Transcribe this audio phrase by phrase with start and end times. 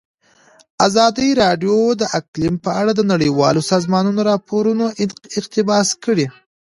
[0.87, 4.85] ازادي راډیو د اقلیم په اړه د نړیوالو سازمانونو راپورونه
[5.39, 6.25] اقتباس کړي.